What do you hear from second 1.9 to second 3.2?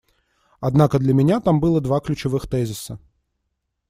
ключевых тезиса.